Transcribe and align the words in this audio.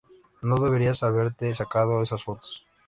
no 0.41 0.55
deberías 0.59 1.03
haberte 1.03 1.53
sacados 1.53 2.01
esas 2.01 2.23
fotos 2.23 2.65